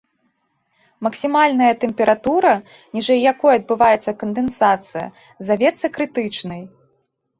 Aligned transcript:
Максімальная 1.07 1.67
тэмпература, 1.83 2.53
ніжэй 2.99 3.19
якой 3.33 3.53
адбываецца 3.59 4.11
кандэнсацыя, 4.25 5.05
завецца 5.51 5.87
крытычнай. 5.99 6.61